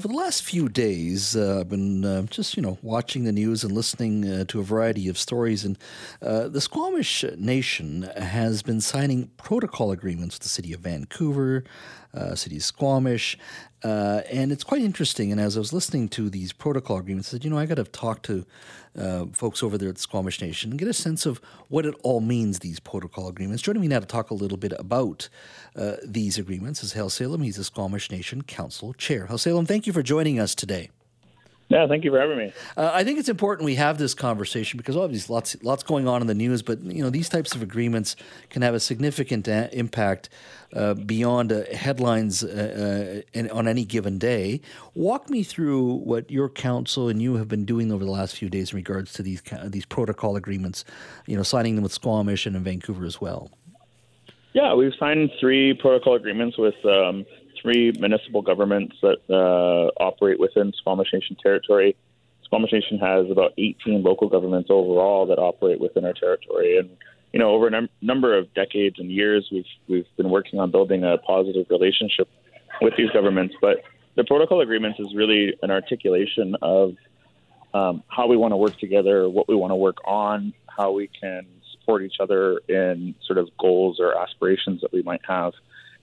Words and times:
For 0.00 0.06
the 0.06 0.14
last 0.14 0.44
few 0.44 0.68
days, 0.68 1.34
uh, 1.34 1.58
I've 1.58 1.70
been 1.70 2.04
uh, 2.04 2.22
just 2.30 2.56
you 2.56 2.62
know 2.62 2.78
watching 2.82 3.24
the 3.24 3.32
news 3.32 3.64
and 3.64 3.72
listening 3.72 4.24
uh, 4.30 4.44
to 4.44 4.60
a 4.60 4.62
variety 4.62 5.08
of 5.08 5.18
stories, 5.18 5.64
and 5.64 5.76
uh, 6.22 6.46
the 6.46 6.60
Squamish 6.60 7.24
Nation 7.36 8.08
has 8.16 8.62
been 8.62 8.80
signing 8.80 9.32
protocol 9.38 9.90
agreements 9.90 10.36
with 10.36 10.44
the 10.44 10.48
city 10.50 10.72
of 10.72 10.78
Vancouver, 10.82 11.64
uh, 12.14 12.36
city 12.36 12.58
of 12.58 12.62
Squamish, 12.62 13.36
uh, 13.84 14.22
and 14.30 14.50
it's 14.50 14.64
quite 14.64 14.82
interesting. 14.82 15.30
And 15.30 15.40
as 15.40 15.56
I 15.56 15.60
was 15.60 15.72
listening 15.72 16.08
to 16.10 16.28
these 16.30 16.52
protocol 16.52 16.98
agreements, 16.98 17.28
I 17.28 17.32
said, 17.32 17.44
you 17.44 17.50
know, 17.50 17.58
I 17.58 17.66
got 17.66 17.76
to 17.76 17.84
talk 17.84 18.22
to 18.22 18.44
uh, 18.98 19.26
folks 19.32 19.62
over 19.62 19.78
there 19.78 19.88
at 19.88 19.96
the 19.96 20.00
Squamish 20.00 20.40
Nation 20.40 20.70
and 20.70 20.78
get 20.78 20.88
a 20.88 20.92
sense 20.92 21.26
of 21.26 21.40
what 21.68 21.86
it 21.86 21.94
all 22.02 22.20
means, 22.20 22.58
these 22.58 22.80
protocol 22.80 23.28
agreements. 23.28 23.62
Joining 23.62 23.82
me 23.82 23.88
now 23.88 24.00
to 24.00 24.06
talk 24.06 24.30
a 24.30 24.34
little 24.34 24.58
bit 24.58 24.72
about 24.78 25.28
uh, 25.76 25.96
these 26.04 26.38
agreements 26.38 26.82
is 26.82 26.94
Khelsilem. 26.94 27.44
He's 27.44 27.58
a 27.58 27.64
Squamish 27.64 28.10
Nation 28.10 28.42
Council 28.42 28.92
Chair. 28.94 29.26
Khelsilem, 29.26 29.66
thank 29.66 29.86
you 29.86 29.92
for 29.92 30.02
joining 30.02 30.40
us 30.40 30.54
today. 30.54 30.90
Yeah, 31.68 31.86
thank 31.86 32.02
you 32.02 32.10
for 32.10 32.18
having 32.18 32.38
me. 32.38 32.52
Uh, 32.78 32.90
I 32.94 33.04
think 33.04 33.18
it's 33.18 33.28
important 33.28 33.66
we 33.66 33.74
have 33.74 33.98
this 33.98 34.14
conversation 34.14 34.78
because 34.78 34.96
obviously 34.96 35.34
lots 35.34 35.62
lots 35.62 35.82
going 35.82 36.08
on 36.08 36.22
in 36.22 36.26
the 36.26 36.34
news, 36.34 36.62
but 36.62 36.82
you 36.82 37.02
know 37.02 37.10
these 37.10 37.28
types 37.28 37.54
of 37.54 37.62
agreements 37.62 38.16
can 38.48 38.62
have 38.62 38.74
a 38.74 38.80
significant 38.80 39.46
a- 39.48 39.68
impact 39.78 40.30
uh, 40.72 40.94
beyond 40.94 41.52
uh, 41.52 41.64
headlines 41.74 42.42
uh, 42.42 43.20
uh, 43.26 43.38
in, 43.38 43.50
on 43.50 43.68
any 43.68 43.84
given 43.84 44.16
day. 44.16 44.62
Walk 44.94 45.28
me 45.28 45.42
through 45.42 45.96
what 45.96 46.30
your 46.30 46.48
council 46.48 47.10
and 47.10 47.20
you 47.20 47.34
have 47.34 47.48
been 47.48 47.66
doing 47.66 47.92
over 47.92 48.02
the 48.02 48.10
last 48.10 48.34
few 48.34 48.48
days 48.48 48.72
in 48.72 48.76
regards 48.76 49.12
to 49.14 49.22
these 49.22 49.42
these 49.64 49.84
protocol 49.84 50.36
agreements. 50.36 50.86
You 51.26 51.36
know, 51.36 51.42
signing 51.42 51.74
them 51.74 51.82
with 51.82 51.92
Squamish 51.92 52.46
and 52.46 52.56
in 52.56 52.64
Vancouver 52.64 53.04
as 53.04 53.20
well. 53.20 53.50
Yeah, 54.54 54.72
we've 54.72 54.94
signed 54.98 55.30
three 55.38 55.74
protocol 55.74 56.16
agreements 56.16 56.56
with. 56.56 56.82
Um, 56.86 57.26
three 57.60 57.92
municipal 57.92 58.42
governments 58.42 58.96
that 59.02 59.18
uh, 59.30 60.02
operate 60.02 60.38
within 60.38 60.72
Squamish 60.78 61.12
Nation 61.12 61.36
territory. 61.42 61.96
Squamish 62.44 62.72
Nation 62.72 62.98
has 62.98 63.30
about 63.30 63.52
18 63.58 64.02
local 64.02 64.28
governments 64.28 64.70
overall 64.70 65.26
that 65.26 65.38
operate 65.38 65.80
within 65.80 66.04
our 66.04 66.14
territory, 66.14 66.78
and 66.78 66.90
you 67.32 67.38
know, 67.38 67.50
over 67.50 67.66
a 67.66 67.70
num- 67.70 67.90
number 68.00 68.36
of 68.36 68.52
decades 68.54 68.96
and 68.98 69.10
years, 69.10 69.48
we've 69.52 69.66
we've 69.88 70.06
been 70.16 70.30
working 70.30 70.58
on 70.60 70.70
building 70.70 71.04
a 71.04 71.18
positive 71.18 71.66
relationship 71.68 72.28
with 72.80 72.94
these 72.96 73.10
governments. 73.10 73.54
But 73.60 73.82
the 74.16 74.24
protocol 74.24 74.60
agreements 74.60 74.98
is 74.98 75.14
really 75.14 75.54
an 75.62 75.70
articulation 75.70 76.56
of 76.62 76.96
um, 77.74 78.02
how 78.08 78.26
we 78.26 78.36
want 78.36 78.52
to 78.52 78.56
work 78.56 78.78
together, 78.78 79.28
what 79.28 79.48
we 79.48 79.54
want 79.54 79.72
to 79.72 79.76
work 79.76 79.98
on, 80.06 80.54
how 80.66 80.92
we 80.92 81.08
can 81.20 81.46
support 81.72 82.02
each 82.02 82.16
other 82.20 82.60
in 82.68 83.14
sort 83.26 83.38
of 83.38 83.48
goals 83.58 83.98
or 84.00 84.16
aspirations 84.18 84.80
that 84.80 84.92
we 84.92 85.02
might 85.02 85.20
have. 85.28 85.52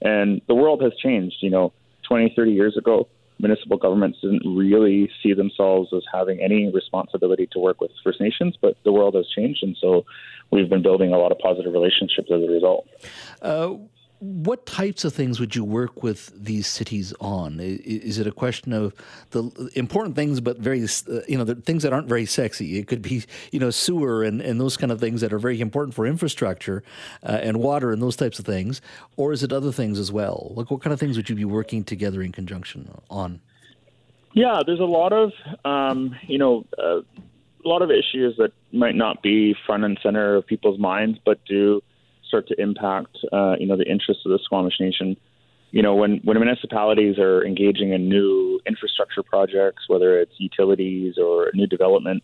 And 0.01 0.41
the 0.47 0.55
world 0.55 0.81
has 0.83 0.93
changed. 1.01 1.37
You 1.41 1.49
know, 1.49 1.73
20, 2.07 2.33
30 2.35 2.51
years 2.51 2.77
ago, 2.77 3.07
municipal 3.39 3.77
governments 3.77 4.19
didn't 4.21 4.43
really 4.45 5.09
see 5.21 5.33
themselves 5.33 5.89
as 5.93 6.03
having 6.11 6.39
any 6.39 6.71
responsibility 6.71 7.47
to 7.51 7.59
work 7.59 7.81
with 7.81 7.91
First 8.03 8.21
Nations, 8.21 8.57
but 8.61 8.77
the 8.83 8.91
world 8.91 9.15
has 9.15 9.27
changed. 9.35 9.63
And 9.63 9.75
so 9.79 10.05
we've 10.51 10.69
been 10.69 10.81
building 10.81 11.13
a 11.13 11.17
lot 11.17 11.31
of 11.31 11.39
positive 11.39 11.73
relationships 11.73 12.29
as 12.31 12.41
a 12.41 12.47
result. 12.47 12.87
Uh, 13.41 13.75
what 14.25 14.65
types 14.65 15.05
of 15.05 15.13
things 15.13 15.39
would 15.39 15.55
you 15.55 15.63
work 15.63 16.01
with 16.01 16.31
these 16.35 16.65
cities 16.65 17.13
on? 17.19 17.59
Is 17.59 18.17
it 18.17 18.25
a 18.25 18.31
question 18.31 18.73
of 18.73 18.93
the 19.31 19.69
important 19.75 20.15
things, 20.15 20.41
but 20.41 20.57
very, 20.57 20.83
uh, 20.83 21.21
you 21.27 21.37
know, 21.37 21.43
the 21.43 21.55
things 21.55 21.83
that 21.83 21.93
aren't 21.93 22.07
very 22.07 22.25
sexy? 22.25 22.79
It 22.79 22.87
could 22.87 23.01
be, 23.01 23.23
you 23.51 23.59
know, 23.59 23.69
sewer 23.69 24.23
and, 24.23 24.41
and 24.41 24.59
those 24.59 24.77
kind 24.77 24.91
of 24.91 24.99
things 24.99 25.21
that 25.21 25.31
are 25.31 25.39
very 25.39 25.61
important 25.61 25.93
for 25.93 26.07
infrastructure 26.07 26.83
uh, 27.23 27.39
and 27.41 27.57
water 27.57 27.91
and 27.91 28.01
those 28.01 28.15
types 28.15 28.39
of 28.39 28.45
things. 28.45 28.81
Or 29.15 29.31
is 29.31 29.43
it 29.43 29.53
other 29.53 29.71
things 29.71 29.99
as 29.99 30.11
well? 30.11 30.51
Like, 30.55 30.71
what 30.71 30.81
kind 30.81 30.93
of 30.93 30.99
things 30.99 31.17
would 31.17 31.29
you 31.29 31.35
be 31.35 31.45
working 31.45 31.83
together 31.83 32.21
in 32.21 32.31
conjunction 32.31 32.89
on? 33.09 33.41
Yeah, 34.33 34.63
there's 34.65 34.79
a 34.79 34.85
lot 34.85 35.13
of, 35.13 35.31
um, 35.63 36.15
you 36.27 36.37
know, 36.37 36.65
uh, 36.77 36.99
a 36.99 37.67
lot 37.67 37.81
of 37.81 37.91
issues 37.91 38.35
that 38.37 38.51
might 38.71 38.95
not 38.95 39.21
be 39.21 39.55
front 39.65 39.83
and 39.83 39.99
center 40.01 40.35
of 40.35 40.45
people's 40.45 40.79
minds, 40.79 41.19
but 41.23 41.43
do 41.45 41.81
start 42.35 42.47
to 42.49 42.61
impact, 42.61 43.17
uh, 43.31 43.55
you 43.59 43.65
know, 43.65 43.77
the 43.77 43.89
interests 43.89 44.23
of 44.25 44.31
the 44.31 44.39
Squamish 44.43 44.75
Nation. 44.79 45.15
You 45.71 45.81
know, 45.81 45.95
when 45.95 46.19
when 46.23 46.37
municipalities 46.37 47.17
are 47.17 47.45
engaging 47.45 47.93
in 47.93 48.09
new 48.09 48.59
infrastructure 48.67 49.23
projects, 49.23 49.83
whether 49.87 50.19
it's 50.19 50.33
utilities 50.37 51.17
or 51.17 51.51
new 51.53 51.67
development, 51.67 52.23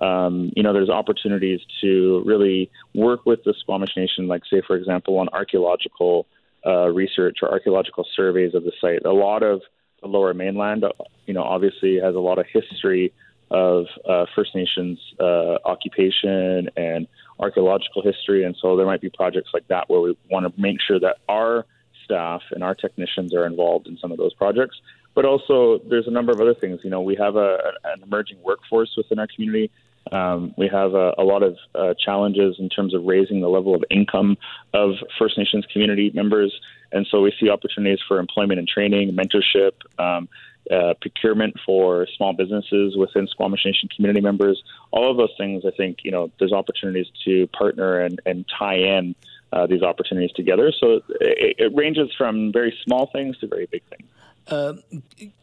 um, 0.00 0.52
you 0.56 0.62
know, 0.62 0.72
there's 0.72 0.90
opportunities 0.90 1.60
to 1.80 2.22
really 2.24 2.70
work 2.94 3.24
with 3.24 3.40
the 3.44 3.54
Squamish 3.60 3.90
Nation, 3.96 4.26
like 4.28 4.42
say, 4.50 4.62
for 4.66 4.76
example, 4.76 5.18
on 5.18 5.28
archaeological 5.32 6.26
uh, 6.66 6.88
research 6.88 7.38
or 7.42 7.50
archaeological 7.50 8.04
surveys 8.16 8.54
of 8.54 8.64
the 8.64 8.72
site. 8.80 9.04
A 9.04 9.12
lot 9.12 9.42
of 9.42 9.62
the 10.00 10.08
Lower 10.08 10.34
Mainland, 10.34 10.84
you 11.26 11.34
know, 11.34 11.42
obviously 11.42 11.98
has 12.02 12.14
a 12.14 12.20
lot 12.20 12.38
of 12.38 12.46
history 12.52 13.12
of 13.50 13.84
uh, 14.08 14.24
First 14.34 14.54
Nations 14.54 14.98
uh, 15.20 15.58
occupation 15.64 16.68
and 16.76 17.06
archaeological 17.42 18.02
history. 18.02 18.44
And 18.44 18.56
so 18.60 18.76
there 18.76 18.86
might 18.86 19.00
be 19.00 19.10
projects 19.10 19.50
like 19.52 19.66
that 19.68 19.90
where 19.90 20.00
we 20.00 20.16
want 20.30 20.46
to 20.46 20.60
make 20.60 20.78
sure 20.86 21.00
that 21.00 21.16
our 21.28 21.66
staff 22.04 22.42
and 22.52 22.62
our 22.62 22.74
technicians 22.74 23.34
are 23.34 23.46
involved 23.46 23.86
in 23.86 23.98
some 23.98 24.12
of 24.12 24.18
those 24.18 24.34
projects. 24.34 24.76
But 25.14 25.24
also, 25.26 25.78
there's 25.90 26.06
a 26.06 26.10
number 26.10 26.32
of 26.32 26.40
other 26.40 26.54
things. 26.54 26.80
You 26.84 26.90
know, 26.90 27.02
we 27.02 27.16
have 27.16 27.36
a, 27.36 27.58
an 27.84 28.02
emerging 28.02 28.38
workforce 28.42 28.94
within 28.96 29.18
our 29.18 29.26
community. 29.26 29.70
Um, 30.10 30.54
we 30.56 30.68
have 30.68 30.94
a, 30.94 31.12
a 31.18 31.24
lot 31.24 31.42
of 31.42 31.56
uh, 31.74 31.94
challenges 32.02 32.56
in 32.58 32.68
terms 32.68 32.94
of 32.94 33.04
raising 33.04 33.40
the 33.40 33.48
level 33.48 33.74
of 33.74 33.84
income 33.90 34.38
of 34.72 34.92
First 35.18 35.36
Nations 35.36 35.66
community 35.72 36.10
members. 36.14 36.52
And 36.92 37.06
so 37.10 37.20
we 37.20 37.32
see 37.38 37.50
opportunities 37.50 38.00
for 38.08 38.18
employment 38.18 38.58
and 38.58 38.68
training, 38.68 39.16
mentorship, 39.16 39.72
um, 39.98 40.28
uh, 40.72 40.94
procurement 41.00 41.54
for 41.66 42.06
small 42.16 42.32
businesses 42.32 42.96
within 42.96 43.26
Squamish 43.26 43.64
Nation 43.64 43.88
community 43.94 44.20
members. 44.20 44.62
All 44.90 45.10
of 45.10 45.16
those 45.16 45.32
things, 45.36 45.64
I 45.66 45.70
think, 45.70 45.98
you 46.02 46.10
know, 46.10 46.30
there's 46.38 46.52
opportunities 46.52 47.06
to 47.24 47.46
partner 47.48 48.00
and, 48.00 48.20
and 48.24 48.44
tie 48.58 48.76
in 48.76 49.14
uh, 49.52 49.66
these 49.66 49.82
opportunities 49.82 50.32
together. 50.32 50.72
So 50.80 51.02
it, 51.20 51.56
it, 51.58 51.74
ranges 51.74 52.10
from 52.16 52.52
very 52.52 52.74
small 52.84 53.10
things 53.12 53.36
to 53.38 53.46
very 53.46 53.66
big 53.66 53.82
things. 53.90 54.08
Uh, 54.46 54.74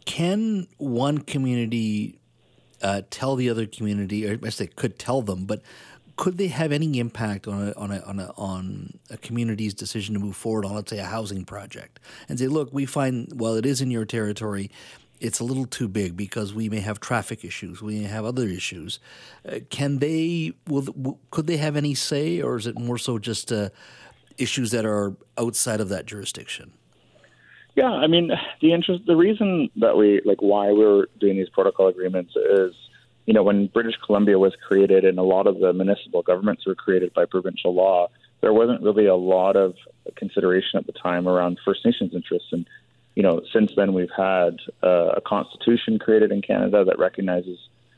can 0.06 0.68
one 0.78 1.20
community 1.20 2.18
uh, 2.82 3.04
tell 3.12 3.36
the 3.36 3.50
other 3.50 3.68
community, 3.68 4.28
or 4.28 4.40
I 4.44 4.50
say 4.50 4.68
could 4.68 4.98
tell 4.98 5.22
them, 5.22 5.46
but 5.46 5.62
could 6.16 6.38
they 6.38 6.48
have 6.48 6.72
any 6.72 7.00
impact 7.00 7.48
on 7.48 7.70
a, 7.70 7.72
on 7.80 7.92
a, 7.92 8.00
on 8.02 8.20
a, 8.20 8.34
on 8.36 9.00
a 9.10 9.18
community's 9.18 9.74
decision 9.74 10.16
to 10.16 10.20
move 10.20 10.36
forward 10.36 10.66
on, 10.66 10.76
let's 10.76 10.90
say, 10.90 11.00
a 11.00 11.06
housing 11.06 11.46
project, 11.46 12.00
and 12.28 12.38
say, 12.38 12.48
look, 12.48 12.74
we 12.74 12.86
find 12.86 13.32
well, 13.40 13.56
it 13.56 13.66
is 13.66 13.80
in 13.80 13.90
your 13.90 14.06
territory, 14.06 14.70
it's 15.20 15.40
a 15.40 15.44
little 15.44 15.66
too 15.66 15.88
big 15.88 16.16
because 16.16 16.54
we 16.54 16.70
may 16.70 16.80
have 16.80 17.00
traffic 17.00 17.44
issues, 17.44 17.82
we 17.82 18.00
may 18.00 18.08
have 18.08 18.26
other 18.26 18.48
issues. 18.48 19.00
Uh, 19.48 19.60
can 19.70 20.00
they? 20.00 20.54
Will, 20.68 21.20
could 21.32 21.48
they 21.48 21.58
have 21.58 21.76
any 21.76 21.94
say, 21.94 22.42
or 22.42 22.58
is 22.58 22.68
it 22.68 22.78
more 22.80 22.98
so 22.98 23.20
just 23.20 23.52
uh, 23.52 23.70
issues 24.38 24.72
that 24.72 24.86
are 24.86 25.16
outside 25.38 25.82
of 25.82 25.90
that 25.90 26.06
jurisdiction? 26.06 26.74
Yeah, 27.76 27.92
I 27.92 28.08
mean, 28.08 28.32
the 28.62 28.74
interest, 28.74 29.06
the 29.06 29.16
reason 29.16 29.70
that 29.78 29.96
we 29.96 30.22
like 30.26 30.42
why 30.42 30.72
we're 30.72 31.06
doing 31.20 31.38
these 31.38 31.50
protocol 31.50 31.88
agreements 31.88 32.36
is, 32.36 32.74
you 33.26 33.34
know, 33.34 33.44
when 33.44 33.68
British 33.68 33.96
Columbia 34.06 34.40
was 34.40 34.54
created 34.68 35.06
and 35.06 35.20
a 35.20 35.24
lot 35.24 35.48
of 35.48 35.60
the 35.60 35.72
municipal 35.72 36.22
governments 36.22 36.66
were 36.66 36.76
created 36.76 37.14
by 37.14 37.26
provincial 37.26 37.74
law, 37.74 38.10
there 38.42 38.54
wasn't 38.54 38.82
really 38.82 39.06
a 39.06 39.16
lot 39.16 39.56
of 39.56 39.76
consideration 40.16 40.80
at 40.80 40.88
the 40.88 40.94
time 40.94 41.28
around 41.28 41.60
First 41.64 41.86
Nations 41.86 42.12
interests 42.14 42.50
and 42.52 42.66
you 43.16 43.24
know, 43.24 43.42
since 43.54 43.72
then 43.76 43.94
we've 43.94 44.12
had 44.16 44.58
uh, 44.84 45.14
a 45.18 45.22
constitution 45.22 46.00
created 46.00 46.32
in 46.32 46.42
Canada 46.42 46.86
that 46.86 47.00
recognizes 47.00 47.58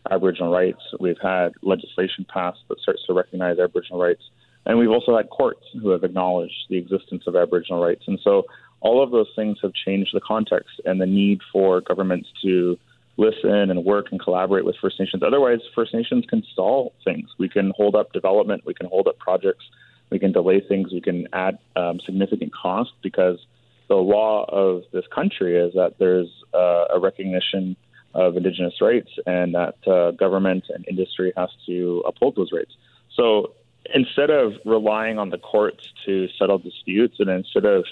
Aboriginal 0.09 0.51
rights. 0.51 0.81
We've 0.99 1.19
had 1.21 1.53
legislation 1.61 2.25
passed 2.27 2.59
that 2.69 2.79
starts 2.79 3.05
to 3.07 3.13
recognize 3.13 3.59
Aboriginal 3.59 3.99
rights. 3.99 4.23
And 4.65 4.77
we've 4.77 4.89
also 4.89 5.15
had 5.15 5.29
courts 5.29 5.63
who 5.81 5.89
have 5.89 6.03
acknowledged 6.03 6.65
the 6.69 6.77
existence 6.77 7.23
of 7.27 7.35
Aboriginal 7.35 7.81
rights. 7.83 8.03
And 8.07 8.19
so 8.23 8.45
all 8.79 9.03
of 9.03 9.11
those 9.11 9.29
things 9.35 9.57
have 9.61 9.73
changed 9.73 10.11
the 10.13 10.21
context 10.21 10.81
and 10.85 10.99
the 10.99 11.05
need 11.05 11.41
for 11.51 11.81
governments 11.81 12.29
to 12.43 12.77
listen 13.17 13.69
and 13.69 13.85
work 13.85 14.07
and 14.11 14.19
collaborate 14.19 14.65
with 14.65 14.75
First 14.81 14.99
Nations. 14.99 15.23
Otherwise, 15.23 15.59
First 15.75 15.93
Nations 15.93 16.25
can 16.27 16.43
stall 16.51 16.93
things. 17.03 17.29
We 17.37 17.49
can 17.49 17.71
hold 17.75 17.95
up 17.95 18.13
development, 18.13 18.63
we 18.65 18.73
can 18.73 18.87
hold 18.87 19.07
up 19.07 19.19
projects, 19.19 19.65
we 20.09 20.19
can 20.19 20.31
delay 20.31 20.61
things, 20.61 20.91
we 20.91 21.01
can 21.01 21.27
add 21.33 21.57
um, 21.75 21.99
significant 22.05 22.53
cost 22.53 22.91
because 23.03 23.37
the 23.91 23.97
law 23.97 24.45
of 24.47 24.83
this 24.93 25.03
country 25.13 25.57
is 25.57 25.73
that 25.73 25.95
there's 25.99 26.29
uh, 26.53 26.85
a 26.95 26.97
recognition 26.97 27.75
of 28.13 28.37
Indigenous 28.37 28.75
rights 28.79 29.11
and 29.25 29.53
that 29.53 29.75
uh, 29.85 30.11
government 30.11 30.63
and 30.73 30.85
industry 30.87 31.33
has 31.35 31.49
to 31.65 32.01
uphold 32.07 32.37
those 32.37 32.53
rights. 32.53 32.71
So 33.17 33.51
instead 33.93 34.29
of 34.29 34.53
relying 34.63 35.19
on 35.19 35.29
the 35.29 35.37
courts 35.37 35.83
to 36.05 36.29
settle 36.39 36.57
disputes 36.57 37.15
and 37.19 37.29
instead 37.29 37.65
of 37.65 37.83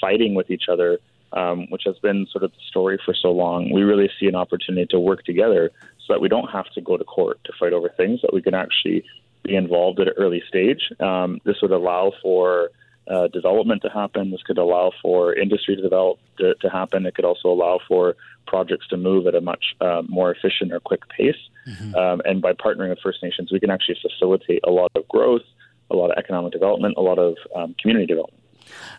fighting 0.00 0.34
with 0.34 0.50
each 0.50 0.64
other, 0.68 0.98
um, 1.32 1.68
which 1.70 1.82
has 1.86 2.00
been 2.00 2.26
sort 2.32 2.42
of 2.42 2.50
the 2.50 2.64
story 2.68 2.98
for 3.04 3.14
so 3.14 3.30
long, 3.30 3.70
we 3.72 3.82
really 3.82 4.10
see 4.18 4.26
an 4.26 4.34
opportunity 4.34 4.88
to 4.90 4.98
work 4.98 5.22
together 5.22 5.70
so 6.04 6.14
that 6.14 6.20
we 6.20 6.28
don't 6.28 6.50
have 6.50 6.68
to 6.72 6.80
go 6.80 6.96
to 6.96 7.04
court 7.04 7.38
to 7.44 7.52
fight 7.60 7.72
over 7.72 7.90
things, 7.96 8.22
that 8.22 8.34
we 8.34 8.42
can 8.42 8.54
actually 8.54 9.04
be 9.44 9.54
involved 9.54 10.00
at 10.00 10.08
an 10.08 10.14
early 10.16 10.42
stage. 10.48 10.90
Um, 10.98 11.38
this 11.44 11.58
would 11.62 11.70
allow 11.70 12.12
for 12.22 12.70
uh, 13.08 13.28
development 13.28 13.82
to 13.82 13.88
happen. 13.88 14.30
This 14.30 14.42
could 14.42 14.58
allow 14.58 14.92
for 15.02 15.34
industry 15.34 15.76
to 15.76 15.82
develop 15.82 16.18
to, 16.38 16.54
to, 16.54 16.70
happen. 16.70 17.06
It 17.06 17.14
could 17.14 17.24
also 17.24 17.48
allow 17.48 17.80
for 17.86 18.16
projects 18.46 18.86
to 18.88 18.96
move 18.96 19.26
at 19.26 19.34
a 19.34 19.40
much 19.40 19.74
uh, 19.80 20.02
more 20.08 20.32
efficient 20.32 20.72
or 20.72 20.80
quick 20.80 21.02
pace. 21.08 21.36
Mm-hmm. 21.68 21.94
Um, 21.94 22.22
and 22.24 22.40
by 22.40 22.52
partnering 22.52 22.90
with 22.90 22.98
First 23.02 23.22
Nations, 23.22 23.52
we 23.52 23.60
can 23.60 23.70
actually 23.70 23.98
facilitate 24.00 24.60
a 24.64 24.70
lot 24.70 24.90
of 24.94 25.06
growth, 25.08 25.42
a 25.90 25.96
lot 25.96 26.10
of 26.10 26.18
economic 26.18 26.52
development, 26.52 26.94
a 26.96 27.02
lot 27.02 27.18
of 27.18 27.36
um, 27.54 27.74
community 27.80 28.06
development. 28.06 28.43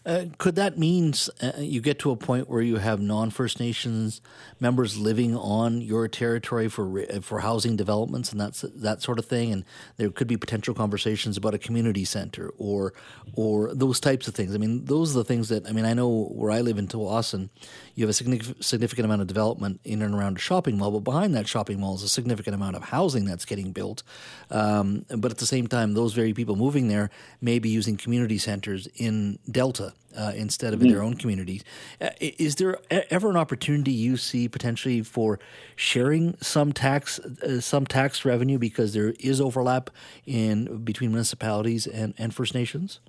Uh, 0.05 0.25
could 0.37 0.55
that 0.55 0.77
mean 0.77 1.13
uh, 1.41 1.51
you 1.57 1.81
get 1.81 1.99
to 1.99 2.11
a 2.11 2.15
point 2.15 2.49
where 2.49 2.61
you 2.61 2.77
have 2.77 2.99
non 2.99 3.29
First 3.29 3.59
Nations 3.59 4.21
members 4.59 4.97
living 4.97 5.35
on 5.35 5.81
your 5.81 6.07
territory 6.07 6.67
for 6.67 7.05
for 7.21 7.39
housing 7.39 7.75
developments 7.75 8.31
and 8.31 8.39
that's 8.39 8.61
that 8.61 9.01
sort 9.01 9.19
of 9.19 9.25
thing, 9.25 9.51
and 9.51 9.65
there 9.97 10.09
could 10.09 10.27
be 10.27 10.37
potential 10.37 10.73
conversations 10.73 11.37
about 11.37 11.53
a 11.53 11.57
community 11.57 12.05
center 12.05 12.51
or 12.57 12.93
or 13.33 13.73
those 13.73 13.99
types 13.99 14.27
of 14.27 14.35
things. 14.35 14.53
I 14.53 14.57
mean, 14.57 14.85
those 14.85 15.15
are 15.15 15.19
the 15.19 15.25
things 15.25 15.49
that 15.49 15.67
I 15.67 15.71
mean. 15.71 15.85
I 15.85 15.93
know 15.93 16.29
where 16.31 16.51
I 16.51 16.61
live 16.61 16.77
in 16.77 16.87
Tsawwassen, 16.87 17.49
you 17.95 18.05
have 18.05 18.09
a 18.09 18.13
significant 18.63 19.05
amount 19.05 19.21
of 19.21 19.27
development 19.27 19.79
in 19.83 20.01
and 20.01 20.13
around 20.13 20.37
a 20.37 20.39
shopping 20.39 20.77
mall, 20.77 20.91
but 20.91 20.99
behind 20.99 21.33
that 21.35 21.47
shopping 21.47 21.79
mall 21.79 21.95
is 21.95 22.03
a 22.03 22.09
significant 22.09 22.55
amount 22.55 22.75
of 22.75 22.83
housing 22.83 23.25
that's 23.25 23.45
getting 23.45 23.71
built. 23.71 24.03
Um, 24.51 25.05
but 25.09 25.31
at 25.31 25.37
the 25.37 25.45
same 25.45 25.67
time, 25.67 25.93
those 25.93 26.13
very 26.13 26.33
people 26.33 26.55
moving 26.55 26.87
there 26.87 27.09
may 27.41 27.59
be 27.59 27.69
using 27.69 27.97
community 27.97 28.37
centers 28.37 28.87
in 28.95 29.39
Delta 29.65 29.93
uh, 30.15 30.31
instead 30.35 30.73
of 30.73 30.81
in 30.81 30.89
their 30.89 30.97
mm-hmm. 30.97 31.07
own 31.07 31.13
communities. 31.15 31.63
Uh, 31.99 32.09
is 32.19 32.55
there 32.55 32.77
ever 33.09 33.31
an 33.31 33.35
opportunity 33.35 33.91
you 33.91 34.15
see 34.15 34.47
potentially 34.47 35.01
for 35.01 35.39
sharing 35.75 36.37
some 36.39 36.71
tax 36.71 37.19
uh, 37.19 37.59
some 37.59 37.85
tax 37.85 38.23
revenue 38.25 38.59
because 38.59 38.93
there 38.93 39.13
is 39.19 39.41
overlap 39.41 39.89
in 40.25 40.83
between 40.83 41.09
municipalities 41.09 41.87
and, 41.87 42.13
and 42.19 42.33
First 42.33 42.53
Nations? 42.53 42.99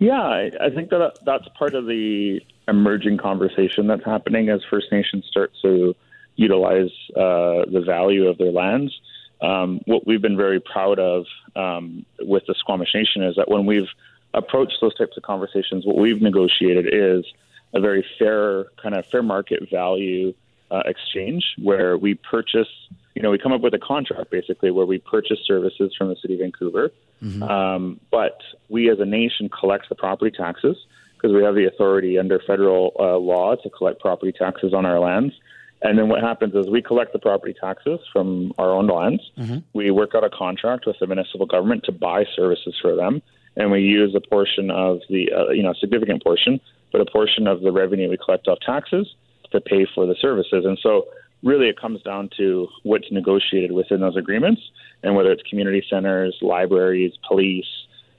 Yeah, 0.00 0.20
I, 0.20 0.50
I 0.60 0.70
think 0.70 0.90
that 0.90 1.18
that's 1.24 1.46
part 1.56 1.74
of 1.74 1.86
the 1.86 2.40
emerging 2.66 3.18
conversation 3.18 3.86
that's 3.86 4.04
happening 4.04 4.48
as 4.48 4.60
First 4.68 4.86
Nations 4.90 5.24
start 5.30 5.52
to 5.62 5.94
utilize 6.34 6.90
uh, 7.16 7.62
the 7.70 7.82
value 7.86 8.26
of 8.26 8.38
their 8.38 8.50
lands. 8.50 8.92
Um, 9.40 9.80
what 9.86 10.04
we've 10.04 10.22
been 10.22 10.36
very 10.36 10.58
proud 10.60 10.98
of 10.98 11.26
um, 11.54 12.04
with 12.18 12.42
the 12.48 12.54
Squamish 12.58 12.92
Nation 12.92 13.22
is 13.22 13.36
that 13.36 13.48
when 13.48 13.66
we've 13.66 13.88
approach 14.34 14.72
those 14.80 14.94
types 14.94 15.16
of 15.16 15.22
conversations, 15.22 15.86
what 15.86 15.96
we've 15.96 16.20
negotiated 16.20 16.86
is 16.92 17.24
a 17.72 17.80
very 17.80 18.04
fair 18.18 18.66
kind 18.82 18.94
of 18.94 19.06
fair 19.06 19.22
market 19.22 19.68
value 19.70 20.34
uh, 20.70 20.82
exchange 20.86 21.44
where 21.62 21.96
we 21.96 22.14
purchase, 22.14 22.68
you 23.14 23.22
know, 23.22 23.30
we 23.30 23.38
come 23.38 23.52
up 23.52 23.60
with 23.60 23.74
a 23.74 23.78
contract 23.78 24.30
basically 24.30 24.70
where 24.70 24.86
we 24.86 24.98
purchase 24.98 25.38
services 25.46 25.94
from 25.96 26.08
the 26.08 26.16
city 26.16 26.34
of 26.34 26.40
Vancouver, 26.40 26.90
mm-hmm. 27.22 27.42
um, 27.42 28.00
but 28.10 28.40
we 28.68 28.90
as 28.90 28.98
a 28.98 29.04
nation 29.04 29.48
collect 29.48 29.88
the 29.88 29.94
property 29.94 30.36
taxes 30.36 30.76
because 31.16 31.34
we 31.34 31.42
have 31.42 31.54
the 31.54 31.66
authority 31.66 32.18
under 32.18 32.38
federal 32.46 32.92
uh, 32.98 33.16
law 33.16 33.54
to 33.54 33.70
collect 33.70 34.00
property 34.00 34.32
taxes 34.32 34.74
on 34.74 34.84
our 34.84 34.98
lands. 34.98 35.34
And 35.82 35.98
then 35.98 36.08
what 36.08 36.22
happens 36.22 36.54
is 36.54 36.68
we 36.68 36.80
collect 36.80 37.12
the 37.12 37.18
property 37.18 37.54
taxes 37.58 38.00
from 38.12 38.52
our 38.58 38.70
own 38.70 38.86
lands. 38.86 39.22
Mm-hmm. 39.36 39.58
We 39.74 39.90
work 39.90 40.14
out 40.14 40.24
a 40.24 40.30
contract 40.30 40.86
with 40.86 40.96
the 40.98 41.06
municipal 41.06 41.46
government 41.46 41.84
to 41.84 41.92
buy 41.92 42.24
services 42.34 42.74
for 42.80 42.96
them 42.96 43.22
and 43.56 43.70
we 43.70 43.80
use 43.80 44.14
a 44.14 44.20
portion 44.20 44.70
of 44.70 45.00
the, 45.08 45.32
uh, 45.32 45.50
you 45.50 45.62
know, 45.62 45.70
a 45.70 45.74
significant 45.74 46.22
portion, 46.22 46.60
but 46.92 47.00
a 47.00 47.06
portion 47.06 47.46
of 47.46 47.60
the 47.60 47.72
revenue 47.72 48.08
we 48.08 48.16
collect 48.16 48.48
off 48.48 48.58
taxes 48.64 49.06
to 49.52 49.60
pay 49.60 49.86
for 49.94 50.06
the 50.06 50.14
services. 50.20 50.64
And 50.64 50.78
so, 50.82 51.06
really, 51.42 51.68
it 51.68 51.78
comes 51.78 52.02
down 52.02 52.30
to 52.38 52.68
what's 52.82 53.10
negotiated 53.10 53.72
within 53.72 54.00
those 54.00 54.16
agreements, 54.16 54.62
and 55.02 55.14
whether 55.14 55.30
it's 55.30 55.42
community 55.48 55.84
centers, 55.88 56.36
libraries, 56.40 57.12
police, 57.28 57.66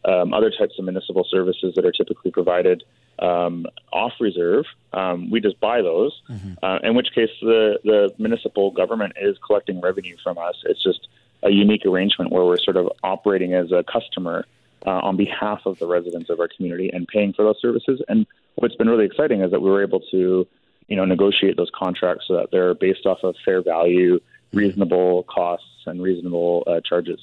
um, 0.05 0.33
other 0.33 0.51
types 0.51 0.75
of 0.77 0.85
municipal 0.85 1.25
services 1.29 1.73
that 1.75 1.85
are 1.85 1.91
typically 1.91 2.31
provided 2.31 2.83
um, 3.19 3.65
off 3.91 4.13
reserve. 4.19 4.65
Um, 4.93 5.31
we 5.31 5.41
just 5.41 5.59
buy 5.59 5.81
those, 5.81 6.13
mm-hmm. 6.29 6.53
uh, 6.63 6.77
in 6.83 6.95
which 6.95 7.07
case 7.15 7.29
the 7.41 7.79
the 7.83 8.13
municipal 8.17 8.71
government 8.71 9.13
is 9.19 9.37
collecting 9.45 9.81
revenue 9.81 10.15
from 10.23 10.37
us. 10.37 10.55
It's 10.65 10.83
just 10.83 11.07
a 11.43 11.49
unique 11.49 11.85
arrangement 11.85 12.31
where 12.31 12.43
we're 12.43 12.59
sort 12.59 12.77
of 12.77 12.89
operating 13.03 13.53
as 13.53 13.71
a 13.71 13.83
customer 13.83 14.45
uh, 14.85 14.99
on 15.03 15.17
behalf 15.17 15.61
of 15.65 15.79
the 15.79 15.87
residents 15.87 16.29
of 16.29 16.39
our 16.39 16.47
community 16.47 16.89
and 16.93 17.07
paying 17.07 17.33
for 17.33 17.43
those 17.43 17.59
services. 17.61 18.01
And 18.07 18.25
what's 18.55 18.75
been 18.75 18.89
really 18.89 19.05
exciting 19.05 19.41
is 19.41 19.51
that 19.51 19.61
we 19.61 19.69
were 19.69 19.83
able 19.83 20.01
to, 20.11 20.47
you 20.87 20.95
know, 20.95 21.05
negotiate 21.05 21.57
those 21.57 21.71
contracts 21.73 22.25
so 22.27 22.35
that 22.35 22.51
they're 22.51 22.75
based 22.75 23.05
off 23.05 23.19
of 23.23 23.35
fair 23.43 23.61
value, 23.61 24.19
reasonable 24.53 25.23
costs, 25.23 25.67
and 25.85 26.01
reasonable 26.01 26.63
uh, 26.67 26.81
charges. 26.81 27.19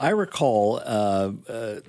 I 0.00 0.10
recall 0.10 0.80
uh, 0.84 1.32
uh, 1.48 1.80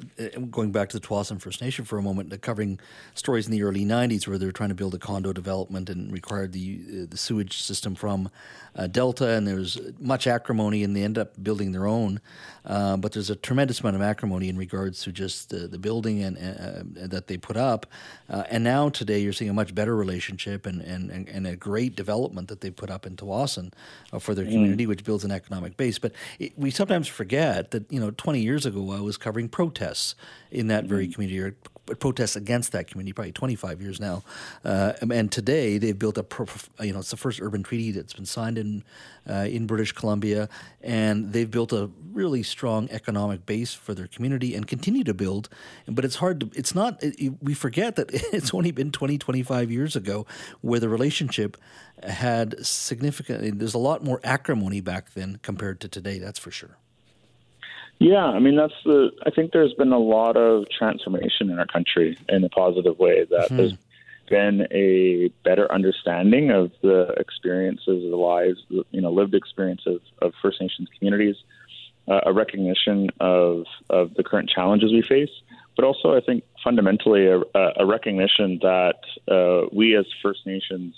going 0.49 0.71
back 0.71 0.89
to 0.89 0.99
the 0.99 1.05
Tsawwassen 1.05 1.39
First 1.39 1.61
Nation 1.61 1.85
for 1.85 1.99
a 1.99 2.01
moment, 2.01 2.33
uh, 2.33 2.37
covering 2.37 2.79
stories 3.13 3.45
in 3.45 3.51
the 3.51 3.61
early 3.61 3.85
'90s 3.85 4.27
where 4.27 4.37
they 4.37 4.47
were 4.47 4.51
trying 4.51 4.69
to 4.69 4.75
build 4.75 4.95
a 4.95 4.97
condo 4.97 5.31
development 5.31 5.89
and 5.89 6.11
required 6.11 6.51
the 6.51 6.79
uh, 6.89 7.05
the 7.07 7.17
sewage 7.17 7.61
system 7.61 7.93
from 7.93 8.29
uh, 8.75 8.87
Delta, 8.87 9.29
and 9.29 9.47
there 9.47 9.55
was 9.55 9.79
much 9.99 10.25
acrimony, 10.25 10.83
and 10.83 10.95
they 10.95 11.03
ended 11.03 11.21
up 11.21 11.43
building 11.43 11.71
their 11.71 11.85
own. 11.85 12.19
Uh, 12.65 12.97
but 12.97 13.13
there's 13.13 13.29
a 13.29 13.35
tremendous 13.35 13.79
amount 13.79 13.95
of 13.95 14.01
acrimony 14.01 14.49
in 14.49 14.57
regards 14.57 15.01
to 15.03 15.11
just 15.11 15.49
the, 15.49 15.67
the 15.67 15.79
building 15.79 16.21
and 16.21 16.35
that 16.95 17.27
they 17.27 17.37
put 17.37 17.57
up. 17.57 17.87
and 18.27 18.63
now 18.63 18.89
today, 18.89 19.19
you're 19.19 19.33
seeing 19.33 19.49
a 19.49 19.53
much 19.53 19.73
better 19.73 19.95
relationship 19.95 20.65
and, 20.65 20.81
and, 20.81 21.09
and, 21.09 21.47
a 21.47 21.55
great 21.55 21.95
development 21.95 22.47
that 22.47 22.61
they 22.61 22.69
put 22.69 22.91
up 22.91 23.07
in 23.07 23.15
Tsawwassen 23.15 23.71
for 24.19 24.35
their 24.35 24.45
mm. 24.45 24.51
community, 24.51 24.85
mm. 24.85 24.89
which 24.89 25.03
builds 25.03 25.23
an 25.23 25.31
economic 25.31 25.77
base. 25.77 25.97
But 25.97 26.11
it, 26.37 26.57
we 26.57 26.69
sometimes 26.69 27.07
forget 27.07 27.71
that 27.71 27.78
you 27.89 27.99
know 27.99 28.11
20 28.11 28.39
years 28.39 28.65
ago 28.65 28.91
I 28.91 29.01
was 29.01 29.17
covering 29.17 29.49
protests 29.49 30.15
in 30.51 30.67
that 30.67 30.85
very 30.85 31.05
mm-hmm. 31.05 31.13
community 31.13 31.39
or 31.39 31.55
protests 31.95 32.35
against 32.35 32.71
that 32.71 32.87
community 32.87 33.13
probably 33.13 33.31
25 33.31 33.81
years 33.81 33.99
now. 33.99 34.23
Uh, 34.63 34.93
and 35.11 35.31
today 35.31 35.77
they've 35.77 35.97
built 35.97 36.17
a 36.17 36.25
you 36.83 36.93
know 36.93 36.99
it's 36.99 37.11
the 37.11 37.17
first 37.17 37.41
urban 37.41 37.63
treaty 37.63 37.91
that's 37.91 38.13
been 38.13 38.25
signed 38.25 38.57
in 38.57 38.83
uh, 39.29 39.47
in 39.49 39.65
British 39.67 39.91
Columbia 39.91 40.49
and 40.81 41.33
they've 41.33 41.49
built 41.49 41.71
a 41.73 41.89
really 42.11 42.43
strong 42.43 42.89
economic 42.91 43.45
base 43.45 43.73
for 43.73 43.93
their 43.93 44.07
community 44.07 44.55
and 44.55 44.67
continue 44.67 45.03
to 45.03 45.13
build. 45.13 45.49
But 45.87 46.05
it's 46.05 46.15
hard 46.15 46.39
to 46.41 46.49
it's 46.53 46.75
not 46.75 47.01
it, 47.01 47.41
we 47.41 47.53
forget 47.53 47.95
that 47.95 48.09
it's 48.33 48.53
only 48.53 48.71
been 48.71 48.91
20 48.91 49.17
25 49.17 49.71
years 49.71 49.95
ago 49.95 50.25
where 50.61 50.79
the 50.79 50.89
relationship 50.89 51.57
had 52.03 52.65
significant 52.65 53.59
there's 53.59 53.73
a 53.73 53.79
lot 53.79 54.03
more 54.03 54.21
acrimony 54.23 54.79
back 54.79 55.13
then 55.13 55.39
compared 55.41 55.79
to 55.81 55.87
today 55.87 56.17
that's 56.17 56.39
for 56.39 56.51
sure 56.51 56.77
yeah, 57.99 58.25
I 58.25 58.39
mean 58.39 58.55
that's 58.55 58.73
the. 58.85 59.11
I 59.25 59.29
think 59.29 59.51
there's 59.51 59.73
been 59.73 59.91
a 59.91 59.99
lot 59.99 60.37
of 60.37 60.65
transformation 60.69 61.49
in 61.49 61.59
our 61.59 61.67
country 61.67 62.17
in 62.29 62.43
a 62.45 62.49
positive 62.49 62.97
way. 62.97 63.25
That 63.25 63.47
mm-hmm. 63.47 63.57
there's 63.57 63.73
been 64.29 64.67
a 64.71 65.27
better 65.43 65.69
understanding 65.69 66.51
of 66.51 66.71
the 66.81 67.13
experiences, 67.17 68.09
the 68.09 68.15
lives, 68.15 68.59
you 68.69 69.01
know, 69.01 69.11
lived 69.11 69.35
experiences 69.35 69.99
of 70.21 70.33
First 70.41 70.61
Nations 70.61 70.87
communities, 70.97 71.35
uh, 72.07 72.21
a 72.25 72.31
recognition 72.31 73.09
of 73.19 73.65
of 73.89 74.13
the 74.13 74.23
current 74.23 74.49
challenges 74.49 74.93
we 74.93 75.01
face, 75.01 75.31
but 75.75 75.83
also 75.83 76.15
I 76.15 76.21
think 76.21 76.45
fundamentally 76.63 77.27
a, 77.27 77.41
a 77.53 77.85
recognition 77.85 78.59
that 78.61 79.01
uh, 79.29 79.67
we 79.73 79.97
as 79.97 80.05
First 80.23 80.45
Nations 80.45 80.95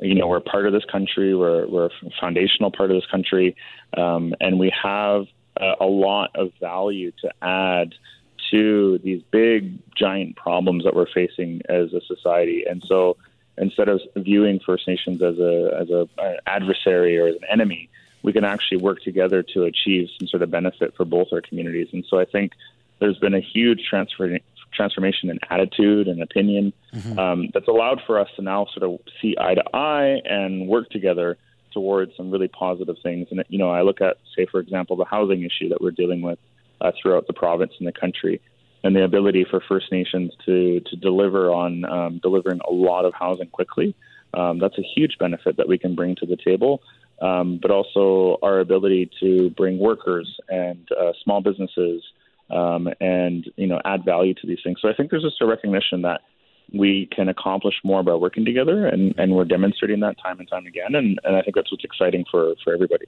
you 0.00 0.16
know, 0.16 0.26
we're 0.26 0.40
part 0.40 0.66
of 0.66 0.72
this 0.72 0.84
country. 0.90 1.34
We're 1.34 1.66
we're 1.66 1.86
a 1.86 1.90
foundational 2.20 2.72
part 2.72 2.90
of 2.90 2.96
this 2.96 3.08
country, 3.08 3.56
um, 3.96 4.34
and 4.40 4.58
we 4.58 4.72
have 4.82 5.26
uh, 5.60 5.74
a 5.80 5.86
lot 5.86 6.30
of 6.34 6.52
value 6.60 7.12
to 7.22 7.30
add 7.42 7.94
to 8.50 8.98
these 8.98 9.22
big, 9.30 9.78
giant 9.94 10.36
problems 10.36 10.84
that 10.84 10.94
we're 10.94 11.06
facing 11.06 11.62
as 11.68 11.92
a 11.92 12.00
society. 12.02 12.64
And 12.68 12.82
so, 12.86 13.16
instead 13.58 13.88
of 13.88 14.00
viewing 14.16 14.60
First 14.64 14.86
Nations 14.88 15.22
as 15.22 15.38
a 15.38 15.76
as 15.80 15.90
a 15.90 16.08
an 16.18 16.36
adversary 16.46 17.18
or 17.18 17.28
as 17.28 17.36
an 17.36 17.48
enemy, 17.50 17.88
we 18.22 18.32
can 18.32 18.44
actually 18.44 18.78
work 18.78 19.02
together 19.02 19.42
to 19.54 19.64
achieve 19.64 20.08
some 20.18 20.28
sort 20.28 20.42
of 20.42 20.50
benefit 20.50 20.94
for 20.96 21.04
both 21.04 21.28
our 21.32 21.40
communities. 21.40 21.88
And 21.92 22.04
so, 22.08 22.18
I 22.18 22.24
think 22.24 22.52
there's 22.98 23.18
been 23.18 23.34
a 23.34 23.40
huge 23.40 23.84
transfer 23.88 24.38
transformation 24.72 25.28
in 25.28 25.38
attitude 25.50 26.08
and 26.08 26.22
opinion 26.22 26.72
mm-hmm. 26.94 27.18
um, 27.18 27.48
that's 27.52 27.68
allowed 27.68 28.00
for 28.06 28.18
us 28.18 28.28
to 28.36 28.42
now 28.42 28.66
sort 28.74 28.90
of 28.90 28.98
see 29.20 29.36
eye 29.38 29.54
to 29.54 29.76
eye 29.76 30.20
and 30.24 30.66
work 30.66 30.88
together 30.88 31.36
towards 31.72 32.16
some 32.16 32.30
really 32.30 32.48
positive 32.48 32.96
things. 33.02 33.28
And 33.30 33.44
you 33.48 33.58
know, 33.58 33.70
I 33.70 33.82
look 33.82 34.00
at, 34.00 34.18
say, 34.36 34.46
for 34.50 34.60
example, 34.60 34.96
the 34.96 35.04
housing 35.04 35.42
issue 35.42 35.68
that 35.70 35.80
we're 35.80 35.90
dealing 35.90 36.22
with 36.22 36.38
uh, 36.80 36.92
throughout 37.00 37.26
the 37.26 37.32
province 37.32 37.72
and 37.78 37.86
the 37.86 37.92
country, 37.92 38.40
and 38.84 38.94
the 38.96 39.04
ability 39.04 39.46
for 39.48 39.60
First 39.68 39.92
Nations 39.92 40.32
to 40.46 40.80
to 40.80 40.96
deliver 40.96 41.50
on 41.52 41.84
um, 41.84 42.20
delivering 42.22 42.60
a 42.68 42.72
lot 42.72 43.04
of 43.04 43.14
housing 43.14 43.48
quickly. 43.48 43.94
Um, 44.34 44.58
that's 44.58 44.78
a 44.78 44.82
huge 44.94 45.18
benefit 45.18 45.58
that 45.58 45.68
we 45.68 45.78
can 45.78 45.94
bring 45.94 46.16
to 46.16 46.26
the 46.26 46.36
table. 46.36 46.82
Um, 47.20 47.60
but 47.62 47.70
also 47.70 48.38
our 48.42 48.58
ability 48.58 49.08
to 49.20 49.50
bring 49.50 49.78
workers 49.78 50.40
and 50.48 50.88
uh, 50.90 51.12
small 51.22 51.40
businesses 51.40 52.02
um, 52.50 52.88
and 53.00 53.48
you 53.56 53.66
know 53.66 53.80
add 53.84 54.04
value 54.04 54.34
to 54.34 54.46
these 54.46 54.58
things. 54.62 54.78
So 54.82 54.88
I 54.88 54.94
think 54.94 55.10
there's 55.10 55.22
just 55.22 55.40
a 55.40 55.46
recognition 55.46 56.02
that 56.02 56.22
we 56.72 57.08
can 57.14 57.28
accomplish 57.28 57.74
more 57.84 58.02
by 58.02 58.14
working 58.14 58.44
together, 58.44 58.86
and, 58.86 59.14
and 59.18 59.34
we're 59.34 59.44
demonstrating 59.44 60.00
that 60.00 60.16
time 60.22 60.40
and 60.40 60.48
time 60.48 60.66
again. 60.66 60.94
And, 60.94 61.18
and 61.24 61.36
I 61.36 61.42
think 61.42 61.54
that's 61.54 61.70
what's 61.70 61.84
exciting 61.84 62.24
for, 62.30 62.54
for 62.64 62.72
everybody. 62.72 63.06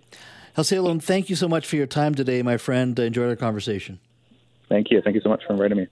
Khelsilem, 0.57 1.03
thank 1.03 1.31
you 1.31 1.37
so 1.37 1.49
much 1.49 1.67
for 1.67 1.77
your 1.77 1.87
time 1.87 2.15
today, 2.15 2.43
my 2.43 2.57
friend. 2.57 2.99
I 2.99 3.05
enjoyed 3.05 3.29
our 3.29 3.37
conversation. 3.37 3.99
Thank 4.69 4.91
you. 4.91 5.01
Thank 5.03 5.15
you 5.15 5.23
so 5.23 5.29
much 5.29 5.43
for 5.47 5.53
inviting 5.53 5.79
me. 5.79 5.87